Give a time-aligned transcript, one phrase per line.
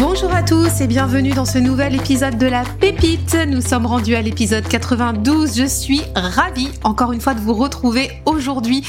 [0.00, 3.36] Bonjour à tous et bienvenue dans ce nouvel épisode de la Pépite.
[3.46, 5.58] Nous sommes rendus à l'épisode 92.
[5.58, 8.82] Je suis ravie encore une fois de vous retrouver aujourd'hui.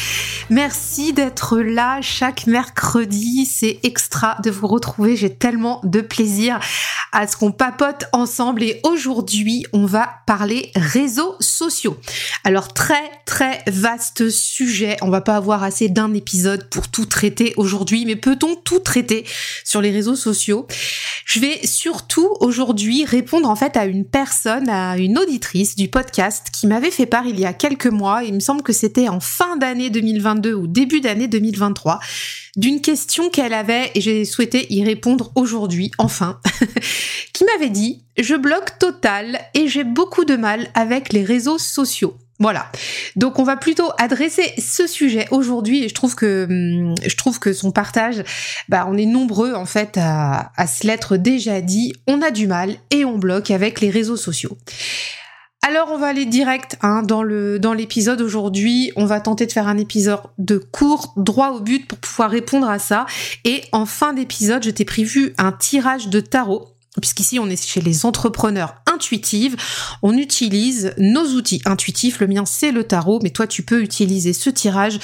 [0.49, 3.45] Merci d'être là chaque mercredi.
[3.45, 5.17] C'est extra de vous retrouver.
[5.17, 6.57] J'ai tellement de plaisir
[7.11, 11.97] à ce qu'on papote ensemble et aujourd'hui on va parler réseaux sociaux.
[12.45, 14.95] Alors très très vaste sujet.
[15.01, 19.25] On va pas avoir assez d'un épisode pour tout traiter aujourd'hui, mais peut-on tout traiter
[19.65, 20.65] sur les réseaux sociaux?
[21.25, 26.47] Je vais surtout aujourd'hui répondre en fait à une personne, à une auditrice du podcast
[26.53, 29.19] qui m'avait fait part il y a quelques mois, il me semble que c'était en
[29.19, 31.99] fin d'année 2022 ou début d'année 2023,
[32.55, 36.39] d'une question qu'elle avait et j'ai souhaité y répondre aujourd'hui, enfin,
[37.33, 42.17] qui m'avait dit, je bloque total et j'ai beaucoup de mal avec les réseaux sociaux.
[42.39, 42.71] Voilà.
[43.15, 47.37] Donc on va plutôt adresser ce sujet aujourd'hui et je trouve que hum, je trouve
[47.37, 48.23] que son partage,
[48.67, 51.93] bah on est nombreux en fait à, se l'être déjà dit.
[52.07, 54.57] On a du mal et on bloque avec les réseaux sociaux.
[55.63, 58.91] Alors on va aller direct hein, dans le dans l'épisode aujourd'hui.
[58.95, 62.67] On va tenter de faire un épisode de court, droit au but pour pouvoir répondre
[62.67, 63.05] à ça.
[63.45, 66.67] Et en fin d'épisode, je t'ai prévu un tirage de tarot
[66.99, 69.55] puisqu'ici on est chez les entrepreneurs intuitives,
[70.01, 72.19] on utilise nos outils intuitifs.
[72.19, 74.99] Le mien c'est le tarot, mais toi tu peux utiliser ce tirage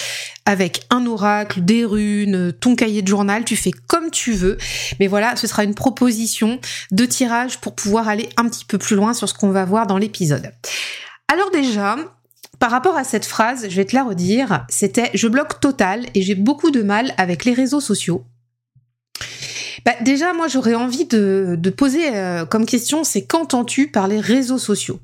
[0.45, 4.57] avec un oracle, des runes, ton cahier de journal, tu fais comme tu veux.
[4.99, 6.59] Mais voilà, ce sera une proposition
[6.91, 9.87] de tirage pour pouvoir aller un petit peu plus loin sur ce qu'on va voir
[9.87, 10.51] dans l'épisode.
[11.29, 11.97] Alors déjà,
[12.59, 16.21] par rapport à cette phrase, je vais te la redire, c'était je bloque total et
[16.21, 18.25] j'ai beaucoup de mal avec les réseaux sociaux.
[19.87, 24.57] Bah, déjà, moi, j'aurais envie de, poser euh, comme question, c'est qu'entends-tu par les réseaux
[24.57, 24.99] sociaux?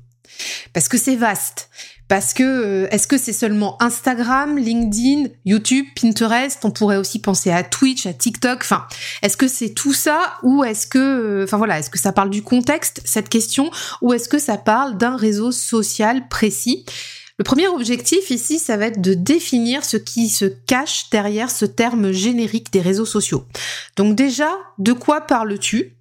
[0.74, 1.70] Parce que c'est vaste.
[2.06, 6.62] Parce que euh, est-ce que c'est seulement Instagram, LinkedIn, YouTube, Pinterest?
[6.66, 8.58] On pourrait aussi penser à Twitch, à TikTok.
[8.60, 8.86] Enfin,
[9.22, 10.34] est-ce que c'est tout ça?
[10.42, 13.70] Ou est-ce que, euh, enfin voilà, est-ce que ça parle du contexte cette question?
[14.02, 16.84] Ou est-ce que ça parle d'un réseau social précis?
[17.36, 21.64] Le premier objectif ici, ça va être de définir ce qui se cache derrière ce
[21.64, 23.44] terme générique des réseaux sociaux.
[23.96, 25.94] Donc déjà, de quoi parles-tu?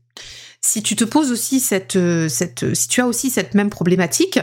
[0.65, 1.97] Si tu te poses aussi cette,
[2.29, 4.39] cette, si tu as aussi cette même problématique,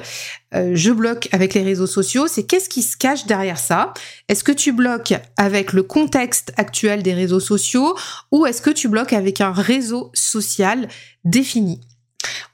[0.55, 3.95] euh, je bloque avec les réseaux sociaux, c'est qu'est-ce qui se cache derrière ça?
[4.29, 7.97] Est-ce que tu bloques avec le contexte actuel des réseaux sociaux
[8.33, 10.89] ou est-ce que tu bloques avec un réseau social
[11.25, 11.81] défini?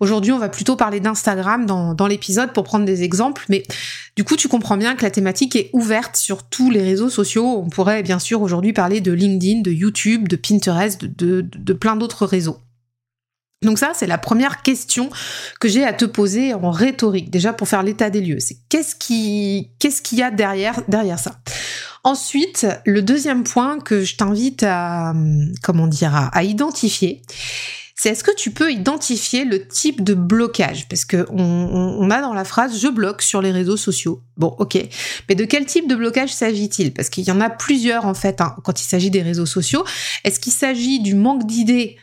[0.00, 3.62] Aujourd'hui, on va plutôt parler d'Instagram dans, l'épisode pour prendre des exemples, mais
[4.16, 7.62] du coup, tu comprends bien que la thématique est ouverte sur tous les réseaux sociaux.
[7.64, 11.96] On pourrait bien sûr aujourd'hui parler de LinkedIn, de YouTube, de Pinterest, de, de, plein
[11.96, 12.58] d'autres réseaux.
[13.62, 15.08] Donc ça, c'est la première question
[15.60, 18.38] que j'ai à te poser en rhétorique, déjà pour faire l'état des lieux.
[18.38, 21.40] C'est qu'est-ce qui, qu'est-ce qu'il y a derrière, derrière ça?
[22.04, 25.14] Ensuite, le deuxième point que je t'invite à,
[25.62, 27.22] comment dire, à identifier,
[27.98, 30.86] c'est est-ce que tu peux identifier le type de blocage?
[30.86, 34.22] Parce que on, a dans la phrase je bloque sur les réseaux sociaux.
[34.36, 34.78] Bon, ok.
[35.28, 36.92] Mais de quel type de blocage s'agit-il?
[36.92, 39.82] Parce qu'il y en a plusieurs en fait hein, quand il s'agit des réseaux sociaux.
[40.24, 41.96] Est-ce qu'il s'agit du manque d'idées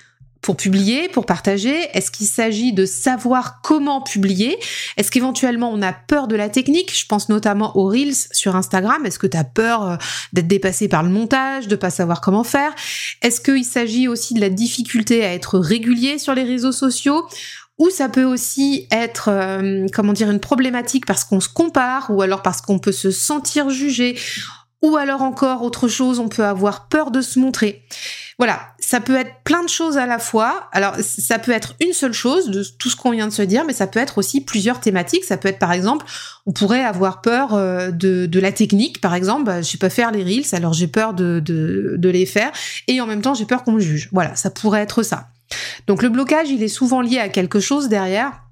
[0.43, 1.87] pour publier, pour partager?
[1.93, 4.59] Est-ce qu'il s'agit de savoir comment publier?
[4.97, 6.95] Est-ce qu'éventuellement on a peur de la technique?
[6.95, 9.05] Je pense notamment aux Reels sur Instagram.
[9.05, 9.95] Est-ce que tu as peur euh,
[10.33, 12.75] d'être dépassé par le montage, de pas savoir comment faire?
[13.21, 17.25] Est-ce qu'il s'agit aussi de la difficulté à être régulier sur les réseaux sociaux?
[17.79, 22.21] Ou ça peut aussi être, euh, comment dire, une problématique parce qu'on se compare, ou
[22.21, 24.15] alors parce qu'on peut se sentir jugé,
[24.81, 27.81] ou alors encore autre chose, on peut avoir peur de se montrer.
[28.43, 30.67] Voilà, ça peut être plein de choses à la fois.
[30.73, 33.63] Alors, ça peut être une seule chose de tout ce qu'on vient de se dire,
[33.63, 35.23] mais ça peut être aussi plusieurs thématiques.
[35.23, 36.05] Ça peut être, par exemple,
[36.45, 39.45] on pourrait avoir peur euh, de, la technique, par exemple.
[39.45, 42.51] Bah, je sais pas faire les reels, alors j'ai peur de les faire,
[42.89, 44.09] et en même temps, j'ai peur qu'on me juge.
[44.11, 45.29] Voilà, ça pourrait être ça.
[45.87, 48.42] Donc, le blocage, il est souvent lié à quelque chose derrière.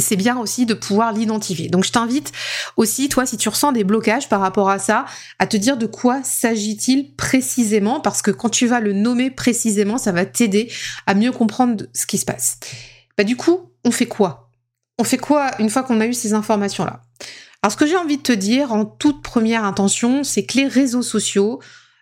[0.00, 1.68] C'est bien aussi de pouvoir l'identifier.
[1.68, 2.32] Donc je t'invite
[2.76, 5.06] aussi, toi, si tu ressens des blocages par rapport à ça,
[5.38, 9.98] à te dire de quoi s'agit-il précisément, parce que quand tu vas le nommer précisément,
[9.98, 10.70] ça va t'aider
[11.06, 12.58] à mieux comprendre ce qui se passe.
[13.16, 14.50] Bah du coup, on fait quoi?
[14.98, 17.02] On fait quoi une fois qu'on a eu ces informations-là?
[17.62, 20.68] Alors ce que j'ai envie de te dire en toute première intention, c'est que les
[20.68, 21.60] réseaux sociaux,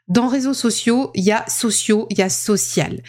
[0.09, 3.01] dans réseaux sociaux, il y a sociaux, il y a social.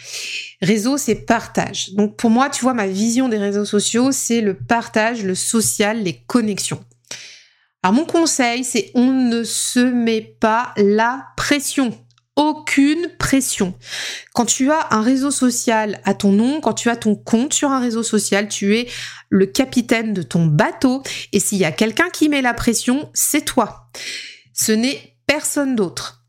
[0.62, 1.92] Réseau, c'est partage.
[1.92, 6.02] Donc pour moi, tu vois, ma vision des réseaux sociaux, c'est le partage, le social,
[6.02, 6.82] les connexions.
[7.82, 11.96] Alors mon conseil, c'est on ne se met pas la pression.
[12.34, 13.74] Aucune pression.
[14.34, 17.70] Quand tu as un réseau social à ton nom, quand tu as ton compte sur
[17.70, 18.88] un réseau social, tu es
[19.30, 21.02] le capitaine de ton bateau.
[21.32, 23.88] Et s'il y a quelqu'un qui met la pression, c'est toi.
[24.52, 26.25] Ce n'est personne d'autre.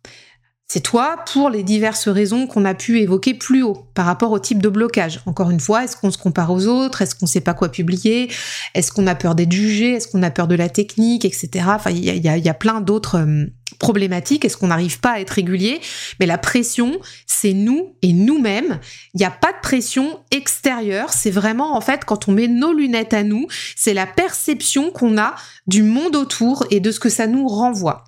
[0.69, 4.39] C'est toi pour les diverses raisons qu'on a pu évoquer plus haut par rapport au
[4.39, 5.21] type de blocage.
[5.25, 7.01] Encore une fois, est-ce qu'on se compare aux autres?
[7.01, 8.29] Est-ce qu'on sait pas quoi publier?
[8.73, 9.93] Est-ce qu'on a peur d'être jugé?
[9.93, 11.67] Est-ce qu'on a peur de la technique, etc.
[11.69, 13.45] Enfin, il y a, plein d'autres euh,
[13.79, 14.43] problématiques.
[14.43, 15.79] Est-ce qu'on n'arrive pas à être régulier?
[16.19, 18.81] Mais la pression, c'est nous et nous-mêmes.
[19.13, 21.13] Il n'y a pas de pression extérieure.
[21.13, 23.47] C'est vraiment, en fait, quand on met nos lunettes à nous,
[23.77, 25.33] c'est la perception qu'on a
[25.65, 28.03] du monde autour et de ce que ça nous renvoie.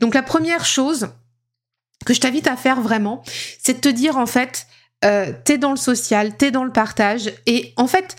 [0.00, 1.06] Donc la première chose,
[2.04, 3.22] que je t'invite à faire vraiment,
[3.62, 4.66] c'est de te dire en fait,
[5.04, 8.16] euh, t'es dans le social, t'es dans le partage, et en fait,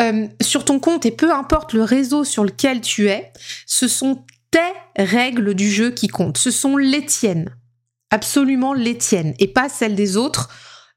[0.00, 3.32] euh, sur ton compte, et peu importe le réseau sur lequel tu es,
[3.66, 4.58] ce sont tes
[4.96, 7.50] règles du jeu qui comptent, ce sont les tiennes,
[8.10, 10.48] absolument les tiennes, et pas celles des autres.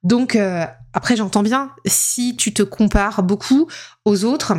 [0.04, 3.68] Donc, euh, après, j'entends bien, si tu te compares beaucoup
[4.06, 4.54] aux autres,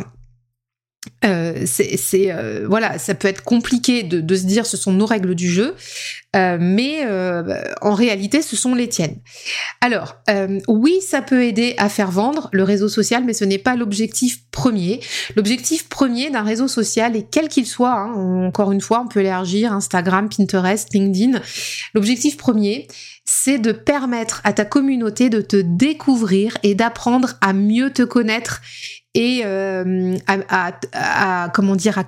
[1.25, 5.35] euh, c'est euh, voilà, ça peut être compliqué de, se dire ce sont nos règles
[5.35, 5.75] du jeu,
[6.35, 9.17] euh, mais euh, en réalité ce sont les tiennes.
[9.81, 10.17] Alors
[10.67, 14.49] oui, ça peut aider à faire vendre le réseau social, mais ce n'est pas l'objectif
[14.51, 14.99] premier.
[15.35, 19.21] L'objectif premier d'un réseau social, et quel qu'il soit, hein, encore une fois, on peut
[19.21, 21.39] élargir Instagram, Pinterest, LinkedIn.
[21.93, 22.87] L'objectif premier,
[23.25, 28.61] c'est de permettre à ta communauté de te découvrir et d'apprendre à mieux te connaître
[29.13, 31.49] et euh, à,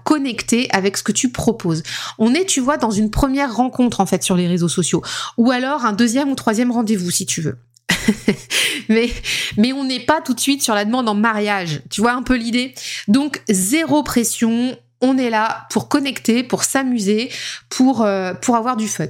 [0.03, 1.83] connecter avec ce que tu proposes.
[2.17, 5.03] On est, tu vois, dans une première rencontre en fait sur les réseaux sociaux,
[5.37, 7.57] ou alors un deuxième ou troisième rendez-vous si tu veux.
[8.89, 9.09] mais
[9.57, 11.81] mais on n'est pas tout de suite sur la demande en mariage.
[11.89, 12.73] Tu vois un peu l'idée?
[13.07, 14.77] Donc zéro pression.
[15.01, 17.29] On est là pour connecter, pour s'amuser,
[17.69, 19.07] pour euh, pour avoir du fun.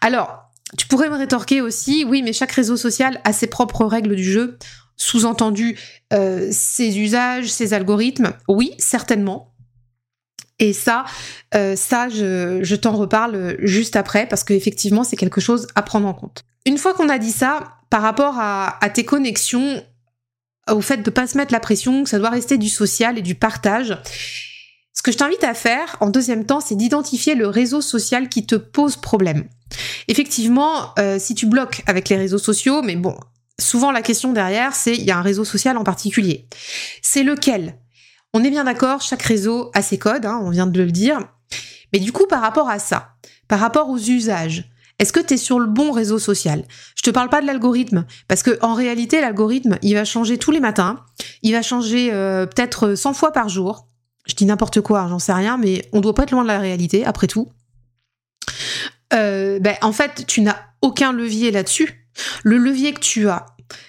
[0.00, 4.16] Alors tu pourrais me rétorquer aussi, oui, mais chaque réseau social a ses propres règles
[4.16, 4.58] du jeu
[4.98, 5.78] sous-entendu
[6.12, 8.32] euh, ses usages, ses algorithmes?
[8.48, 9.54] Oui, certainement.
[10.58, 11.04] Et ça,
[11.54, 16.06] euh, ça, je, je t'en reparle juste après parce qu'effectivement, c'est quelque chose à prendre
[16.06, 16.44] en compte.
[16.66, 19.82] Une fois qu'on a dit ça, par rapport à, tes connexions,
[20.70, 23.22] au fait de pas se mettre la pression, que ça doit rester du social et
[23.22, 23.96] du partage,
[24.92, 28.44] ce que je t'invite à faire en deuxième temps, c'est d'identifier le réseau social qui
[28.44, 29.48] te pose problème.
[30.08, 33.16] Effectivement, euh, si tu bloques avec les réseaux sociaux, mais bon,
[33.60, 36.48] souvent la question derrière, c'est il y a un réseau social en particulier.
[37.02, 37.78] C'est lequel?
[38.34, 41.18] On est bien d'accord, chaque réseau a ses codes, hein, on vient de le dire.
[41.92, 43.14] Mais du coup, par rapport à ça,
[43.48, 46.64] par rapport aux usages, est-ce que tu es sur le bon réseau social?
[46.96, 50.50] Je te parle pas de l'algorithme, parce que en réalité, l'algorithme, il va changer tous
[50.50, 51.04] les matins,
[51.42, 53.86] il va changer euh, peut-être 100 fois par jour.
[54.26, 56.58] Je dis n'importe quoi, j'en sais rien, mais on doit pas être loin de la
[56.58, 57.48] réalité, après tout.
[59.14, 62.07] Euh, ben, en fait, tu n'as aucun levier là-dessus.
[62.42, 63.46] Le levier que tu as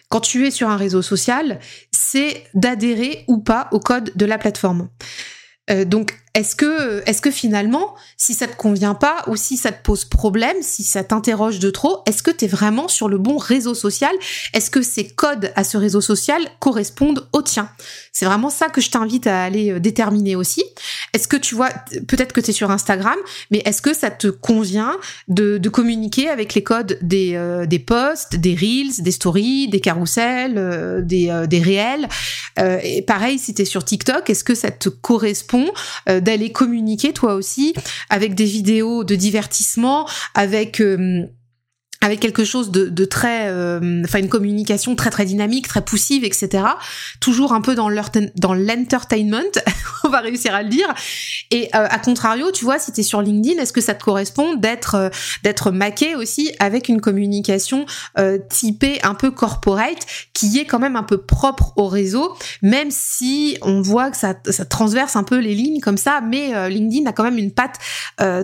[0.09, 1.59] quand tu es sur un réseau social,
[1.91, 4.89] c'est d'adhérer ou pas au code de la plateforme.
[5.69, 10.05] Euh, donc, est-ce que, finalement, si ça te convient pas ou si ça te pose
[10.05, 13.73] problème, si ça t'interroge de trop, est-ce que tu es vraiment sur le bon réseau
[13.73, 14.13] social?
[14.53, 17.69] Est-ce que ces codes à ce réseau social correspondent aux tiens?
[18.13, 20.63] C'est vraiment ça que je t'invite à aller euh, déterminer aussi.
[21.13, 21.69] Est-ce que tu vois,
[22.07, 23.17] peut-être que tu es sur Instagram,
[23.49, 24.95] mais est-ce que ça te convient
[25.27, 31.03] de, communiquer avec les codes des, euh, des posts, des reels, des stories, des carousels,
[31.05, 32.07] des, des réels?
[33.07, 35.71] Pareil, si tu es sur TikTok, est-ce que ça te correspond
[36.19, 37.73] d'aller communiquer toi aussi
[38.09, 41.25] avec des vidéos de divertissement, avec euh,
[42.01, 46.63] avec quelque chose de, très, euh, enfin une communication très très dynamique, très poussive, etc.
[47.19, 49.51] Toujours un peu dans l'entertainment,
[50.05, 50.87] on va réussir à le dire.
[51.51, 54.03] Et euh, à contrario, tu vois, si tu es sur LinkedIn, est-ce que ça te
[54.03, 55.09] correspond d'être euh,
[55.43, 57.85] d'être maqué aussi avec une communication
[58.49, 63.57] typée un peu corporate, qui est quand même un peu propre au réseau, même si
[63.61, 67.13] on voit que ça, ça transverse un peu les lignes comme ça, mais LinkedIn a
[67.13, 67.75] quand même une patte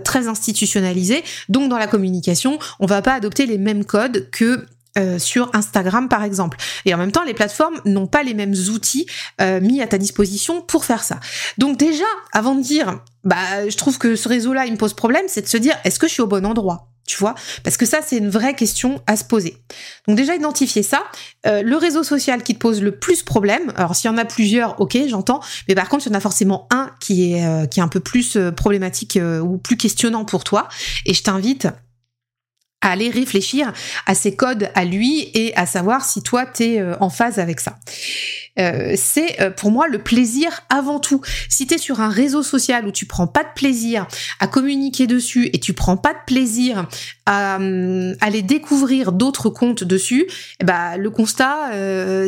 [0.04, 1.24] très institutionnalisée.
[1.50, 4.66] Donc dans la communication, on va pas adopter les mêmes codes que
[4.98, 6.58] euh, sur Instagram par exemple.
[6.86, 9.06] Et en même temps, les plateformes n'ont pas les mêmes outils
[9.42, 11.20] euh, mis à ta disposition pour faire ça.
[11.58, 15.25] Donc déjà, avant de dire, bah, je trouve que ce réseau-là, il me pose problème,
[15.28, 17.36] c'est de se dire, est-ce que je suis au bon endroit tu vois?
[17.64, 19.58] Parce que ça, c'est une vraie question à se poser.
[20.08, 21.04] Donc déjà, identifier ça.
[21.46, 24.25] Euh, le réseau social qui te pose le plus problème, alors s'il y en a
[24.25, 27.88] plusieurs, ok, j'entends, mais par contre, il y en a forcément un qui est, un
[27.90, 30.68] peu plus problématique ou plus questionnant pour toi.
[31.06, 31.68] Et je t'invite
[32.86, 33.74] à aller réfléchir
[34.06, 37.77] à ses codes à lui et à savoir si toi, t'es en phase avec ça.
[38.60, 41.22] Euh, c'est euh, pour moi le plaisir avant tout.
[41.50, 44.08] Si tu es sur un réseau social où tu prends pas de plaisir
[44.40, 46.88] à communiquer dessus et tu prends pas de plaisir
[47.26, 50.28] à euh, aller découvrir d'autres comptes dessus,
[50.64, 51.72] ben, le constat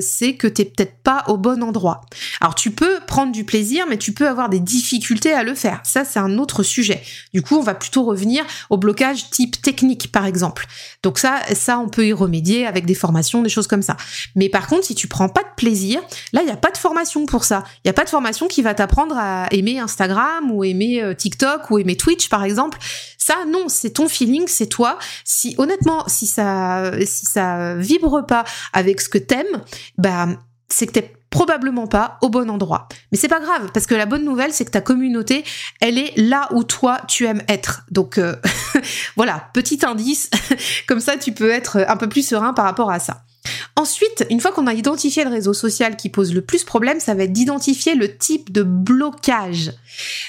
[0.02, 2.02] c'est que t'es peut-être pas au bon endroit.
[2.42, 5.82] Alors tu peux prendre du plaisir, mais tu peux avoir des difficultés à le faire.
[5.84, 7.02] Ça c'est un autre sujet.
[7.34, 10.66] Du coup, on va plutôt revenir au blocage type technique par exemple.
[11.04, 13.96] Donc ça, ça on peut y remédier avec des formations, des choses comme ça.
[14.36, 16.02] Mais par contre, si tu prends pas de plaisir,
[16.34, 17.64] Là, il n'y a pas de formation pour ça.
[17.78, 21.14] Il n'y a pas de formation qui va t'apprendre à aimer Instagram ou aimer euh,
[21.14, 22.78] TikTok ou aimer Twitch, par exemple.
[23.18, 24.98] Ça, non, c'est ton feeling, c'est toi.
[25.26, 29.62] Si honnêtement, si ça, si ça vibre pas avec ce que t'aimes,
[29.98, 30.28] bah,
[30.70, 32.88] c'est que t'es probablement pas au bon endroit.
[33.12, 35.44] Mais c'est pas grave, parce que la bonne nouvelle, c'est que ta communauté,
[35.82, 37.84] elle est là où toi, tu aimes être.
[37.92, 38.36] Donc euh,
[39.16, 40.30] voilà, petit indice,
[40.88, 43.24] comme ça, tu peux être un peu plus serein par rapport à ça.
[43.76, 47.14] Ensuite, une fois qu'on a identifié le réseau social qui pose le plus problème, ça
[47.14, 49.72] va être d'identifier le type de blocage.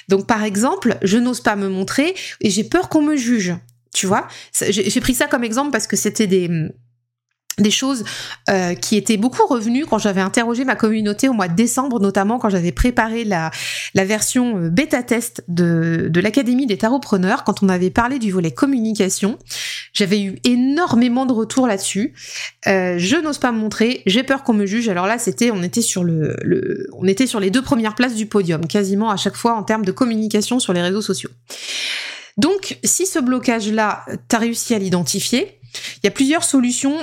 [0.09, 3.55] Donc par exemple, je n'ose pas me montrer et j'ai peur qu'on me juge.
[3.95, 4.29] Tu vois,
[4.69, 6.49] j'ai pris ça comme exemple parce que c'était des
[7.59, 8.05] des choses
[8.49, 12.39] euh, qui étaient beaucoup revenues quand j'avais interrogé ma communauté au mois de décembre, notamment
[12.39, 13.51] quand j'avais préparé la,
[13.95, 19.39] version euh, bêta-test de, de l'Académie des Tarotpreneurs, quand on avait parlé du volet communication.
[19.93, 22.15] J'avais eu énormément de retours là-dessus.
[22.67, 24.89] Euh, je n'ose pas me montrer, j'ai peur qu'on me juge.
[24.89, 28.15] Alors là, c'était, on était sur le, le, on était sur les deux premières places
[28.15, 31.31] du podium, quasiment à chaque fois en termes de communication sur les réseaux sociaux.
[32.37, 35.59] Donc, si ce blocage-là, t'as réussi à l'identifier,
[35.97, 36.97] il y a plusieurs solutions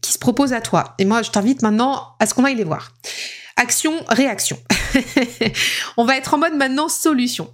[0.00, 0.94] qui se propose à toi.
[0.98, 2.92] Et moi, je t'invite maintenant à ce qu'on aille les voir.
[3.56, 4.58] Action, réaction.
[5.96, 7.52] on va être en mode maintenant solution.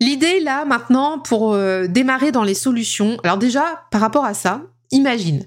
[0.00, 3.18] L'idée là maintenant pour euh, démarrer dans les solutions.
[3.24, 5.44] Alors déjà par rapport à ça, imagine.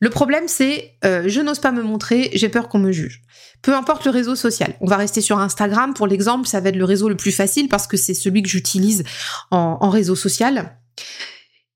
[0.00, 3.22] Le problème c'est euh, je n'ose pas me montrer, j'ai peur qu'on me juge.
[3.62, 4.74] Peu importe le réseau social.
[4.80, 7.68] On va rester sur Instagram pour l'exemple, ça va être le réseau le plus facile
[7.68, 9.04] parce que c'est celui que j'utilise
[9.52, 10.76] en réseau social.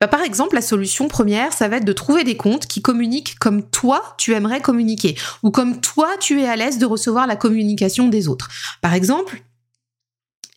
[0.00, 3.38] Bah, par exemple, la solution première, ça va être de trouver des comptes qui communiquent
[3.38, 7.36] comme toi, tu aimerais communiquer, ou comme toi, tu es à l'aise de recevoir la
[7.36, 8.48] communication des autres.
[8.82, 9.42] Par exemple,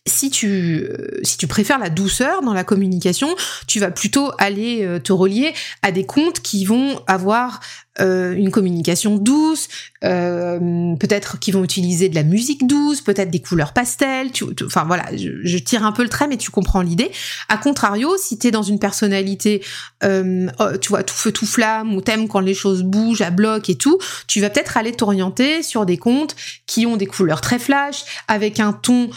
[0.06, 3.34] si tu, euh, si tu préfères la douceur dans la communication,
[3.66, 7.60] tu vas plutôt aller euh, te relier à des comptes qui vont avoir
[8.00, 9.68] euh, une communication douce,
[10.04, 14.32] euh, peut-être qu'ils vont utiliser de la musique douce, peut-être des couleurs pastel.
[14.32, 17.10] Tu, enfin voilà, je, tire un peu le trait, mais tu comprends l'idée.
[17.48, 19.62] A contrario, si t'es dans une personnalité,
[20.02, 23.30] euh, oh, tu vois, tout feu tout flamme, ou t'aimes quand les choses bougent à
[23.30, 26.34] bloc et tout, tu vas peut-être aller t'orienter sur des comptes
[26.66, 29.10] qui ont des couleurs très flash, avec un ton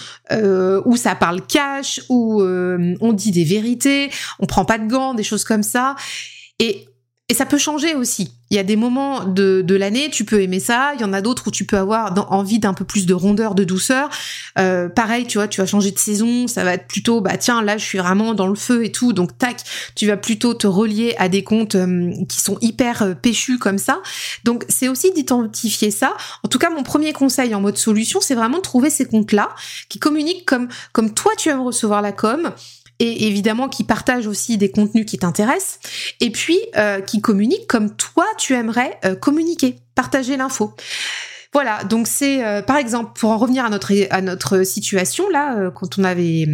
[0.86, 4.10] où ça parle cash, où on dit des vérités,
[4.40, 5.96] on prend pas de gants, des choses comme ça.
[6.60, 6.88] Et
[7.30, 8.34] et ça peut changer aussi.
[8.52, 10.92] Il y a des moments de, de l'année, tu peux aimer ça.
[10.96, 13.56] Il y en a d'autres où tu peux avoir envie d'un peu plus de rondeur,
[13.56, 14.10] de douceur.
[14.60, 16.48] Euh, pareil, tu vois, tu vas changer de saison.
[16.48, 19.14] Ça va être plutôt, bah tiens, là, je suis vraiment dans le feu et tout.
[19.14, 19.64] Donc, tac,
[19.96, 23.78] tu vas plutôt te relier à des comptes euh, qui sont hyper euh, péchus comme
[23.78, 24.02] ça.
[24.44, 26.14] Donc, c'est aussi d'identifier ça.
[26.44, 29.50] En tout cas, mon premier conseil en mode solution, c'est vraiment de trouver ces comptes-là
[29.88, 32.52] qui communiquent comme, comme toi, tu aimes recevoir la com
[33.00, 35.80] et évidemment qui partagent aussi des contenus qui t'intéressent,
[36.20, 40.74] et puis euh, qui communiquent comme toi tu aimerais euh, communiquer, partager l'info.
[41.54, 45.72] Voilà, donc c'est euh, par exemple pour en revenir à notre à notre situation là
[45.72, 46.48] quand on avait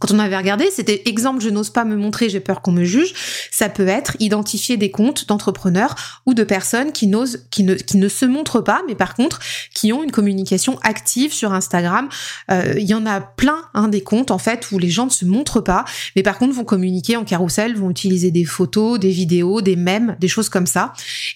[0.00, 2.84] quand on avait regardé, c'était exemple, je n'ose pas me montrer, j'ai peur qu'on me
[2.84, 3.14] juge.
[3.50, 5.94] Ça peut être identifier des comptes d'entrepreneurs
[6.26, 9.40] ou de personnes qui n'osent, qui ne, qui ne se montrent pas, mais par contre,
[9.74, 12.08] qui ont une communication active sur Instagram.
[12.50, 15.10] Euh, il y en a plein, hein, des comptes, en fait, où les gens ne
[15.10, 19.10] se montrent pas, mais par contre vont communiquer en carrousel, vont utiliser des photos, des
[19.10, 20.92] vidéos, des mèmes, des choses comme ça.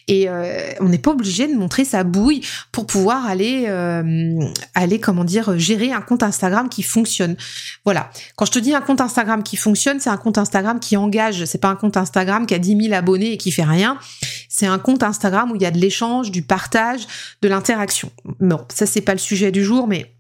[0.09, 4.39] Et euh, on n'est pas obligé de montrer sa bouille pour pouvoir aller, euh,
[4.75, 7.35] aller, comment dire, gérer un compte Instagram qui fonctionne.
[7.85, 8.11] Voilà.
[8.47, 11.45] Je te dis un compte Instagram qui fonctionne, c'est un compte Instagram qui engage.
[11.45, 13.99] C'est pas un compte Instagram qui a 10 000 abonnés et qui fait rien.
[14.49, 17.07] C'est un compte Instagram où il y a de l'échange, du partage,
[17.43, 18.11] de l'interaction.
[18.41, 20.13] Bon, ça c'est pas le sujet du jour, mais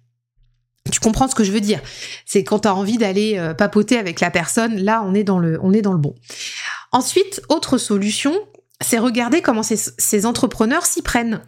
[0.91, 1.81] tu comprends ce que je veux dire.
[2.27, 5.39] C'est quand tu as envie d'aller euh, papoter avec la personne, là on est dans
[5.39, 5.59] le,
[5.97, 6.15] bon.
[6.93, 8.35] Ensuite, autre solution,
[8.81, 11.41] c'est regarder comment ces entrepreneurs s'y prennent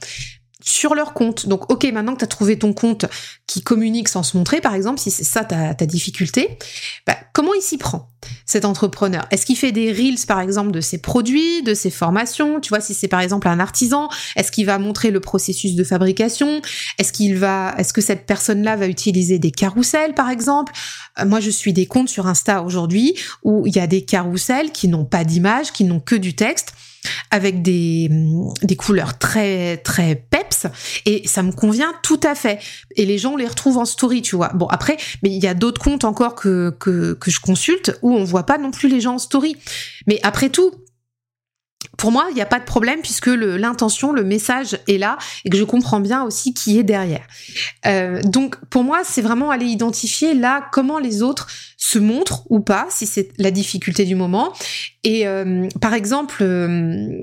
[0.64, 1.47] sur leur compte.
[1.47, 3.04] Donc, ok, maintenant que tu as trouvé ton compte
[3.47, 6.59] qui communique sans se montrer, par exemple, si c'est ça ta, difficulté,
[7.06, 8.09] bah, comment il s'y prend,
[8.47, 9.26] cet entrepreneur?
[9.30, 12.61] Est-ce qu'il fait des reels, par exemple, de ses produits, de ses formations?
[12.61, 15.85] Tu vois, si c'est par exemple un artisan, est-ce qu'il va montrer le processus de
[15.85, 16.62] fabrication?
[16.99, 20.73] Est-ce qu'il va, est-ce que cette personne-là va utiliser des carousels, par exemple?
[21.18, 24.73] Euh, Moi, je suis des comptes sur Insta aujourd'hui où il y a des carousels
[24.73, 26.73] qui n'ont pas d'image, qui n'ont que du texte
[27.30, 28.08] avec des,
[28.62, 30.66] des couleurs très très peps
[31.06, 32.61] et ça me convient tout à fait.
[32.96, 34.49] Et les gens les retrouvent en story tu vois.
[34.54, 38.12] Bon après mais il y a d'autres comptes encore que, que que je consulte où
[38.12, 39.56] on voit pas non plus les gens en story.
[40.06, 40.73] Mais après tout
[41.96, 45.50] pour moi, il n'y a pas de problème puisque l'intention, le, message est là et
[45.50, 47.26] que je comprends bien aussi qui est derrière.
[47.86, 51.46] Euh, donc, pour moi, c'est vraiment aller identifier là comment les autres
[51.76, 54.52] se montrent ou pas, si c'est la difficulté du moment.
[55.04, 57.20] Et euh, par exemple, euh,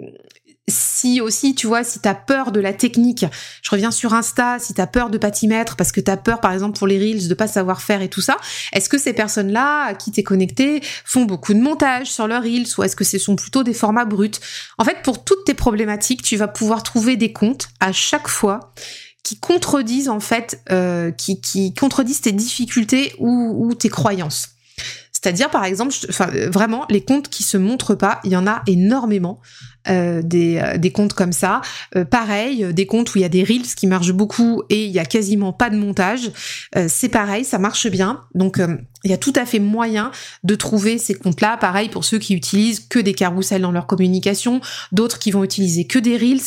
[0.67, 3.25] si aussi, tu vois, si t'as peur de la technique,
[3.61, 6.39] je reviens sur Insta, si t'as peur de pas t'y mettre parce que t'as peur,
[6.39, 8.37] par exemple, pour les Reels, de pas savoir faire et tout ça,
[8.73, 12.67] est-ce que ces personnes-là, à qui t'es connecté, font beaucoup de montage sur leurs Reels
[12.77, 14.31] ou est-ce que ce sont plutôt des formats bruts?
[14.77, 18.73] En fait, pour toutes tes problématiques, tu vas pouvoir trouver des comptes à chaque fois
[19.23, 24.49] qui contredisent, en fait, euh, qui, qui contredisent tes difficultés ou, ou tes croyances.
[25.21, 28.63] C'est-à-dire, par exemple, enfin, vraiment, les comptes qui se montrent pas, il y en a
[28.67, 29.39] énormément.
[29.89, 31.61] Euh, des, euh, des, comptes comme ça.
[31.95, 34.91] Euh, pareil, des comptes où il y a des reels qui marchent beaucoup et il
[34.91, 36.31] y a quasiment pas de montage.
[36.87, 38.21] c'est pareil, ça marche bien.
[38.35, 38.59] Donc
[39.03, 40.11] il y a tout à fait moyen
[40.43, 41.57] de trouver ces comptes-là.
[41.57, 44.61] Pareil pour ceux qui utilisent que des carousels dans leur communication,
[44.91, 46.41] d'autres qui vont utiliser que des reels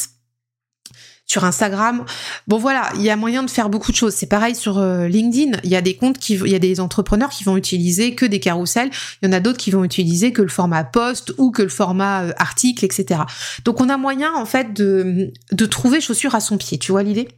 [1.27, 2.05] sur Instagram.
[2.49, 4.15] Bon voilà, il y a moyen de faire beaucoup de choses.
[4.15, 5.59] C'est pareil sur euh, LinkedIn.
[5.65, 8.27] Il y a des comptes qui, il y a des entrepreneurs qui vont utiliser que
[8.27, 8.91] des carousels.
[9.23, 11.69] Il y en a d'autres qui vont utiliser que le format post ou que le
[11.69, 13.23] format euh, article, etc.
[13.65, 16.79] Donc on a moyen en fait de de trouver chaussure à son pied.
[16.79, 17.29] Tu vois l'idée?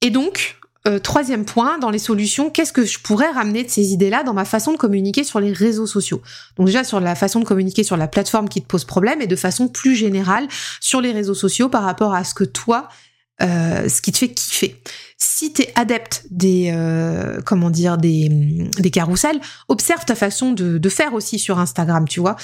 [0.00, 0.58] Et donc
[0.88, 4.32] euh, troisième point, dans les solutions, qu'est-ce que je pourrais ramener de ces idées-là dans
[4.32, 6.22] ma façon de communiquer sur les réseaux sociaux?
[6.56, 9.26] Donc déjà sur la façon de communiquer sur la plateforme qui te pose problème et
[9.26, 10.48] de façon plus générale
[10.80, 12.88] sur les réseaux sociaux par rapport à ce que toi,
[13.42, 14.80] euh, ce qui te fait kiffer
[15.20, 18.28] si tu es adepte des euh, comment dire des
[18.78, 22.36] des carousels, observe ta façon de, de faire aussi sur Instagram, tu vois.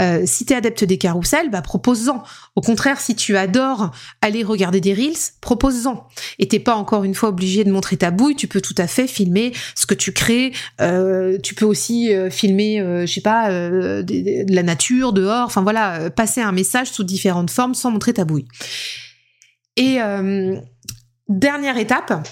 [0.00, 2.22] Euh, si tu es adepte des carousels, bah propose-en.
[2.56, 3.90] Au contraire, si tu adores
[4.22, 5.12] aller regarder des reels,
[5.42, 6.08] propose-en.
[6.38, 8.86] Et t'es pas encore une fois obligé de montrer ta bouille, tu peux tout à
[8.86, 10.52] fait filmer ce que tu crées.
[10.80, 15.44] Euh, tu peux aussi euh, filmer, je sais pas, de, de, la nature dehors.
[15.44, 18.46] Enfin voilà, passer un message sous différentes formes sans montrer ta bouille.
[19.76, 20.00] Et
[21.40, 22.28] Dernière étape,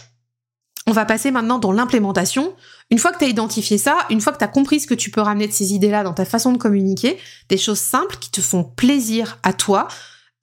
[0.86, 2.54] on va passer maintenant dans l'implémentation.
[2.90, 4.94] Une fois que tu as identifié ça, une fois que tu as compris ce que
[4.94, 7.16] tu peux ramener de ces idées-là dans ta façon de communiquer,
[7.48, 9.88] des choses simples qui te font plaisir à toi,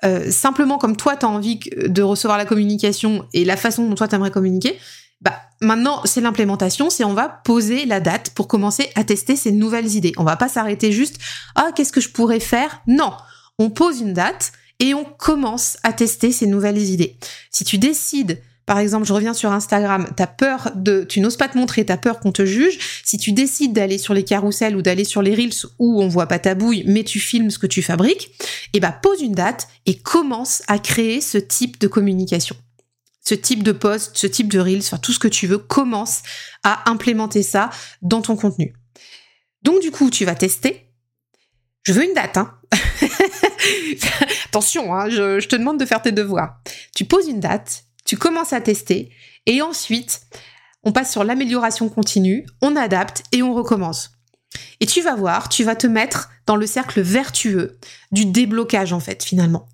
[0.05, 3.95] euh, simplement comme toi tu as envie de recevoir la communication et la façon dont
[3.95, 4.79] toi tu aimerais communiquer,
[5.21, 9.51] bah maintenant c'est l'implémentation, c'est on va poser la date pour commencer à tester ces
[9.51, 10.13] nouvelles idées.
[10.17, 11.17] On va pas s'arrêter juste
[11.55, 12.81] ah qu'est-ce que je pourrais faire?
[12.87, 13.11] Non,
[13.59, 17.17] on pose une date et on commence à tester ces nouvelles idées.
[17.51, 21.47] Si tu décides par exemple, je reviens sur Instagram, t'as peur de, tu n'oses pas
[21.47, 22.77] te montrer, t'as peur qu'on te juge.
[23.05, 26.25] Si tu décides d'aller sur les carousels ou d'aller sur les reels où on voit
[26.25, 28.29] pas ta bouille, mais tu filmes ce que tu fabriques,
[28.73, 32.57] eh ben, pose une date et commence à créer ce type de communication.
[33.23, 36.21] Ce type de post, ce type de reels, tout ce que tu veux, commence
[36.63, 37.69] à implémenter ça
[38.01, 38.73] dans ton contenu.
[39.61, 40.91] Donc, du coup, tu vas tester.
[41.83, 42.53] Je veux une date, hein.
[44.49, 46.59] Attention, hein, je, je te demande de faire tes devoirs.
[46.95, 49.11] Tu poses une date, tu commences à tester,
[49.45, 50.21] et ensuite,
[50.83, 54.11] on passe sur l'amélioration continue, on adapte et on recommence.
[54.79, 57.77] Et tu vas voir, tu vas te mettre dans le cercle vertueux
[58.11, 59.67] du déblocage en fait finalement.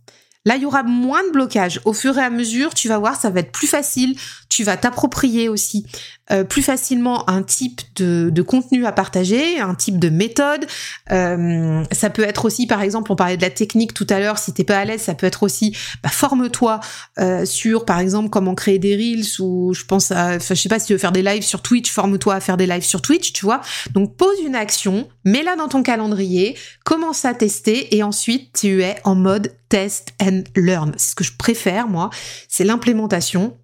[0.46, 1.80] Là, il y aura moins de blocage.
[1.86, 4.16] Au fur et à mesure, tu vas voir, ça va être plus facile.
[4.50, 5.86] Tu vas t'approprier aussi
[6.32, 10.66] euh, plus facilement un type de, contenu à partager, un type de méthode.
[11.12, 14.38] Euh, ça peut être aussi, par exemple, on parlait de la technique tout à l'heure.
[14.38, 16.80] Si t'es pas à l'aise, ça peut être aussi, bah, forme-toi
[17.20, 20.80] euh, sur, par exemple, comment créer des reels ou je pense à, je sais pas
[20.80, 23.32] si tu veux faire des lives sur Twitch, forme-toi à faire des lives sur Twitch,
[23.32, 23.62] tu vois.
[23.92, 28.98] Donc pose une action, mets-la dans ton calendrier, commence à tester et ensuite tu es
[29.04, 30.94] en mode test and learn.
[30.98, 32.12] C'est ce que je préfère, moi.
[32.48, 33.58] C'est l'implémentation.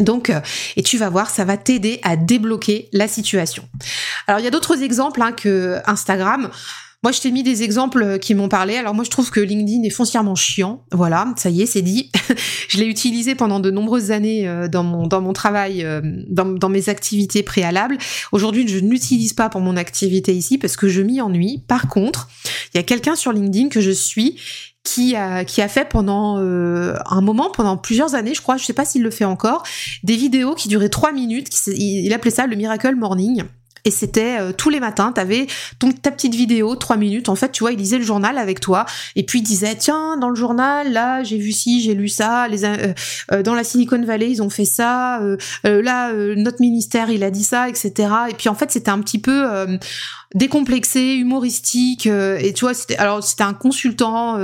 [0.00, 0.40] Donc, euh,
[0.76, 3.62] et tu vas voir, ça va t'aider à débloquer la situation.
[4.26, 6.50] Alors, il y a d'autres exemples hein, que Instagram.
[7.04, 8.76] Moi, je t'ai mis des exemples euh, qui m'ont parlé.
[8.76, 10.84] Alors moi, je trouve que LinkedIn est foncièrement chiant.
[10.90, 12.10] Voilà, ça y est, c'est dit.
[12.68, 15.86] je l'ai utilisé pendant de nombreuses années euh, dans mon dans mon travail,
[16.28, 17.98] dans, dans mes activités préalables.
[18.32, 21.62] Aujourd'hui, je n'utilise pas pour mon activité ici parce que je m'y ennuie.
[21.68, 22.28] Par contre,
[22.74, 24.36] il y a quelqu'un sur LinkedIn que je suis
[24.84, 28.64] qui a, qui a fait pendant euh, un moment, pendant plusieurs années, je crois, je
[28.64, 29.62] sais pas s'il le fait encore,
[30.02, 31.48] des vidéos qui duraient trois minutes.
[31.68, 33.44] il appelait ça le Miracle Morning.
[33.86, 35.46] Et c'était euh, tous les matins, t'avais
[35.78, 37.30] ton ta petite vidéo, trois minutes.
[37.30, 38.84] En fait, tu vois, il lisait le journal avec toi,
[39.16, 42.46] et puis il disait tiens, dans le journal, là, j'ai vu ci, j'ai lu ça.
[42.48, 45.20] Les euh, dans la Silicon Valley, ils ont fait ça.
[45.64, 47.92] là, notre ministère, il a dit ça, etc.
[48.30, 49.46] Et puis en fait, c'était un petit peu
[50.34, 52.06] décomplexé, humoristique.
[52.06, 54.38] et tu vois, c'était alors c'était un consultant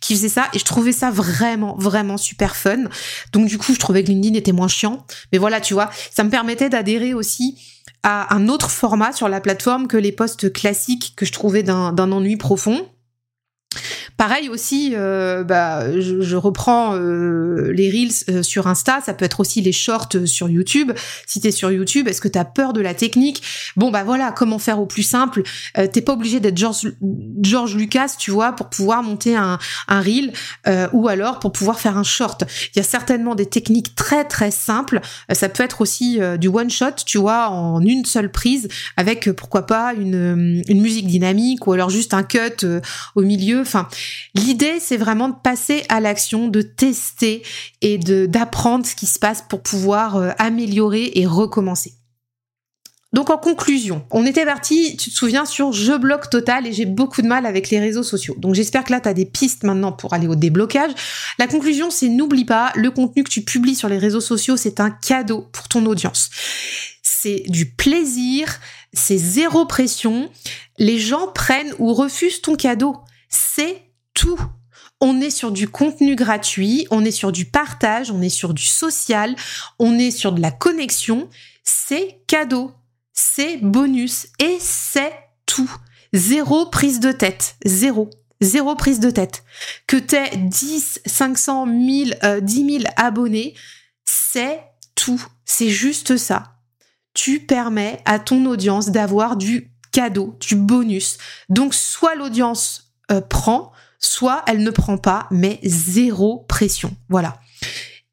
[0.00, 2.84] qui faisait ça, et je trouvais ça vraiment, vraiment super fun.
[3.32, 5.06] Donc du coup, je trouvais que LinkedIn était moins chiant.
[5.32, 7.56] Mais voilà, tu vois, ça me permettait d'adhérer aussi
[8.02, 12.12] à un autre format sur la plateforme que les posts classiques que je trouvais d'un
[12.12, 12.86] ennui profond.
[14.18, 19.38] Pareil aussi, euh, bah, je, reprends euh, les reels euh, sur Insta, ça peut être
[19.38, 20.90] aussi les shorts sur YouTube.
[21.24, 23.44] Si t'es sur YouTube, est-ce que t'as peur de la technique?
[23.76, 25.44] Bon bah voilà, comment faire au plus simple?
[25.92, 26.94] T'es pas obligé d'être George,
[27.42, 30.32] George, Lucas, tu vois, pour pouvoir monter un, un reel
[30.92, 32.42] ou alors pour pouvoir faire un short.
[32.74, 35.00] Il y a certainement des techniques très très simples.
[35.30, 39.66] ça peut être aussi du one shot, tu vois, en une seule prise, avec pourquoi
[39.66, 42.66] pas une, une musique dynamique ou alors juste un cut
[43.14, 43.60] au milieu.
[43.60, 43.86] Enfin,
[44.34, 47.42] L'idée, c'est vraiment de passer à l'action, de tester
[47.80, 51.94] et d'apprendre ce qui se passe pour pouvoir euh, améliorer et recommencer.
[53.14, 56.84] Donc en conclusion, on était parti, tu te souviens, sur je bloque total et j'ai
[56.84, 58.34] beaucoup de mal avec les réseaux sociaux.
[58.36, 60.92] Donc j'espère que là, tu as des pistes maintenant pour aller au déblocage.
[61.38, 64.78] La conclusion, c'est n'oublie pas, le contenu que tu publies sur les réseaux sociaux, c'est
[64.78, 66.28] un cadeau pour ton audience.
[67.02, 68.60] C'est du plaisir,
[68.92, 70.30] c'est zéro pression.
[70.76, 72.96] Les gens prennent ou refusent ton cadeau.
[73.30, 73.87] C'est
[75.00, 78.64] On est sur du contenu gratuit, on est sur du partage, on est sur du
[78.64, 79.36] social,
[79.78, 81.28] on est sur de la connexion.
[81.62, 82.72] C'est cadeau,
[83.12, 85.12] c'est bonus et c'est
[85.46, 85.70] tout.
[86.12, 88.10] Zéro prise de tête, zéro.
[88.40, 89.44] Zéro prise de tête.
[89.86, 93.54] Que t'aies 10, 500, 1000, euh, 10 000 abonnés,
[94.04, 94.60] c'est
[94.94, 95.24] tout.
[95.44, 96.54] C'est juste ça.
[97.14, 101.18] Tu permets à ton audience d'avoir du cadeau, du bonus.
[101.48, 106.96] Donc soit l'audience euh, prend, soit elle ne prend pas, mais zéro pression.
[107.08, 107.40] Voilà.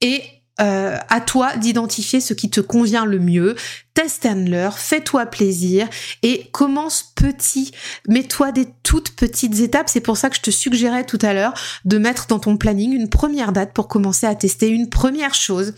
[0.01, 0.23] Et
[0.61, 3.55] euh, à toi d'identifier ce qui te convient le mieux.
[3.93, 5.89] Test and learn, fais-toi plaisir
[6.23, 7.71] et commence petit.
[8.07, 9.89] Mets-toi des toutes petites étapes.
[9.89, 12.93] C'est pour ça que je te suggérais tout à l'heure de mettre dans ton planning
[12.93, 15.73] une première date pour commencer à tester une première chose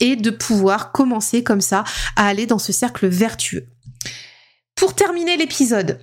[0.00, 1.84] et de pouvoir commencer comme ça
[2.16, 3.68] à aller dans ce cercle vertueux.
[4.74, 6.00] Pour terminer l'épisode,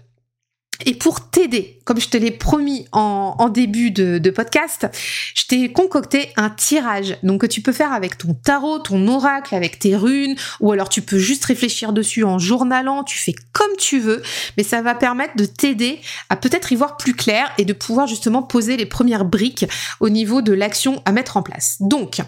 [0.85, 4.87] et pour t'aider, comme je te l'ai promis en, début de, podcast,
[5.35, 7.17] je t'ai concocté un tirage.
[7.23, 10.89] Donc que tu peux faire avec ton tarot, ton oracle, avec tes runes, ou alors
[10.89, 14.23] tu peux juste réfléchir dessus en journalant, tu fais comme tu veux,
[14.57, 18.07] mais ça va permettre de t'aider à peut-être y voir plus clair et de pouvoir
[18.07, 19.65] justement poser les premières briques
[19.99, 21.77] au niveau de l'action à mettre en place.
[21.79, 22.19] Donc,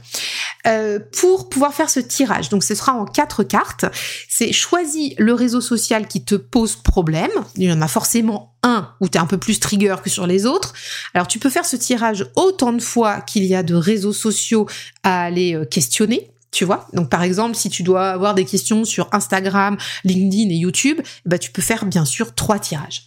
[0.68, 3.86] euh, pour pouvoir faire ce tirage, donc ce sera en quatre cartes,
[4.30, 8.90] c'est choisis le réseau social qui te pose problème, il y en a forcément un
[9.00, 10.74] où tu es un peu plus trigger que sur les autres.
[11.14, 14.68] Alors tu peux faire ce tirage autant de fois qu'il y a de réseaux sociaux
[15.04, 16.32] à aller euh, questionner.
[16.52, 20.56] Tu vois, donc par exemple, si tu dois avoir des questions sur Instagram, LinkedIn et
[20.56, 23.04] YouTube, bah, tu peux faire bien sûr trois tirages.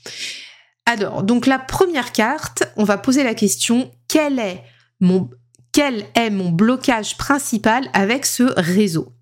[0.87, 4.62] Alors, donc la première carte, on va poser la question quel est
[5.00, 5.31] mon
[5.72, 9.12] quel est mon blocage principal avec ce réseau?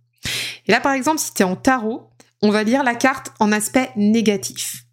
[0.66, 2.10] Et là, par exemple, si tu es en tarot,
[2.42, 4.84] on va lire la carte en aspect négatif.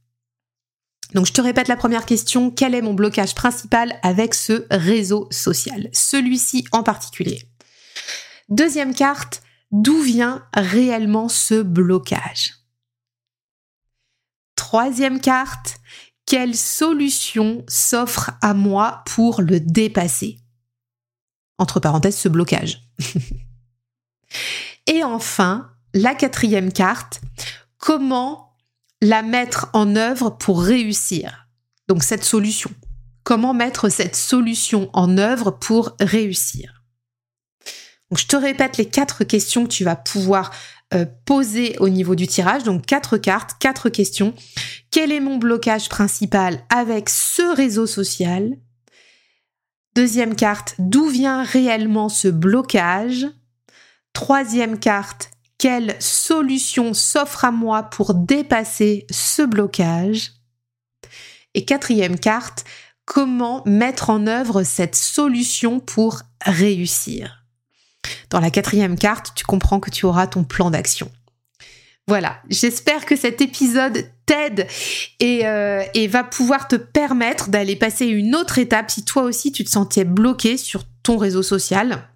[1.16, 5.30] Donc je te répète la première question, quel est mon blocage principal avec ce réseau
[5.32, 5.90] social?
[5.94, 7.42] Celui-ci en particulier.
[8.50, 12.56] Deuxième carte, d'où vient réellement ce blocage?
[14.58, 15.78] Troisième carte,
[16.26, 20.40] quelle solution s'offre à moi pour le dépasser?
[21.58, 22.90] Entre parenthèses, ce blocage.
[24.88, 27.22] Et enfin, la quatrième carte,
[27.78, 28.45] comment
[29.02, 31.48] la mettre en œuvre pour réussir.
[31.88, 32.72] Donc cette solution.
[33.24, 36.84] Comment mettre cette solution en œuvre pour réussir?
[38.16, 40.52] Je te répète les quatre questions que tu vas pouvoir
[40.94, 42.64] euh, poser au niveau du tirage.
[42.64, 44.34] Donc quatre cartes, quatre questions.
[44.92, 48.58] Quel est mon blocage principal avec ce réseau social?
[49.96, 53.26] Deuxième carte, d'où vient réellement ce blocage?
[54.14, 55.32] Troisième carte,
[55.66, 60.34] quelle solution s'offre à moi pour dépasser ce blocage?
[61.56, 62.66] Et quatrième carte,
[63.06, 67.46] comment mettre en œuvre cette solution pour réussir?
[68.30, 71.12] Dans la quatrième carte, tu comprends que tu auras ton plan d'action.
[72.08, 74.68] Voilà, j'espère que cet épisode t'aide
[75.20, 79.52] et, euh, et va pouvoir te permettre d'aller passer une autre étape si toi aussi
[79.52, 82.08] tu te sentais bloqué sur ton réseau social.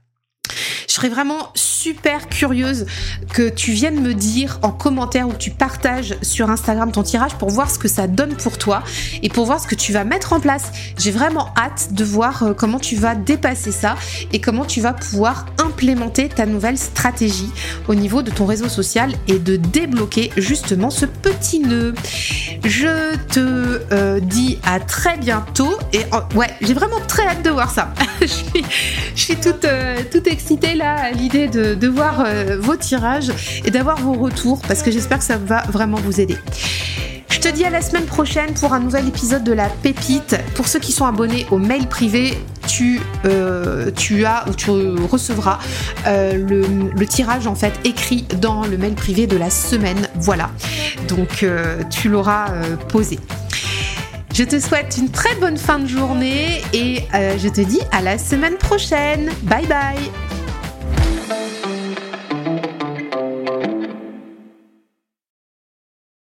[0.87, 2.85] Je serais vraiment super curieuse
[3.33, 7.35] que tu viennes me dire en commentaire ou que tu partages sur Instagram ton tirage
[7.35, 8.83] pour voir ce que ça donne pour toi
[9.21, 10.71] et pour voir ce que tu vas mettre en place.
[10.97, 13.95] J'ai vraiment hâte de voir euh, comment tu vas dépasser ça
[14.33, 17.51] et comment tu vas pouvoir implémenter ta nouvelle stratégie
[17.87, 21.93] au niveau de ton réseau social et de débloquer justement ce petit nœud.
[22.65, 26.01] Je te euh, dis à très bientôt et
[26.35, 27.93] ouais, j'ai vraiment très hâte de voir ça.
[28.21, 28.65] je, suis,
[29.15, 30.01] je toute, euh,
[30.39, 33.29] excitée là à l'idée de, voir euh, vos tirages
[33.65, 36.37] et d'avoir vos retours parce que j'espère que ça va vraiment vous aider.
[37.29, 40.37] Je te dis à la semaine prochaine pour un nouvel épisode de la pépite.
[40.55, 44.69] Pour ceux qui sont abonnés au mail privé, tu, euh, tu as ou tu
[45.11, 45.59] recevras
[46.07, 46.33] euh,
[46.95, 50.07] le, tirage en fait écrit dans le mail privé de la semaine.
[50.15, 50.51] Voilà.
[51.09, 51.45] Donc
[51.89, 52.45] tu l'auras
[52.87, 53.19] posé.
[54.33, 58.17] Je te souhaite une très bonne fin de journée et je te dis à la
[58.17, 59.31] semaine prochaine.
[59.43, 60.28] Bye bye